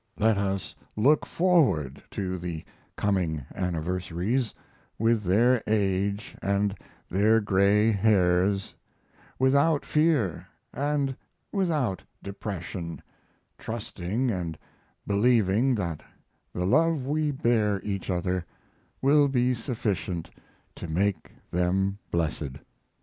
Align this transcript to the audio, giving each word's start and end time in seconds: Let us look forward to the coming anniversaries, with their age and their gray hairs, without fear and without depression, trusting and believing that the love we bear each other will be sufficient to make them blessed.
Let 0.17 0.35
us 0.35 0.73
look 0.95 1.27
forward 1.27 2.01
to 2.09 2.39
the 2.39 2.65
coming 2.95 3.45
anniversaries, 3.53 4.51
with 4.97 5.21
their 5.21 5.61
age 5.67 6.35
and 6.41 6.75
their 7.07 7.39
gray 7.39 7.91
hairs, 7.91 8.73
without 9.37 9.85
fear 9.85 10.47
and 10.73 11.15
without 11.51 12.01
depression, 12.23 13.03
trusting 13.59 14.31
and 14.31 14.57
believing 15.05 15.75
that 15.75 16.01
the 16.51 16.65
love 16.65 17.05
we 17.05 17.29
bear 17.29 17.79
each 17.83 18.09
other 18.09 18.43
will 19.03 19.27
be 19.27 19.53
sufficient 19.53 20.31
to 20.77 20.87
make 20.87 21.31
them 21.51 21.99
blessed. 22.09 22.57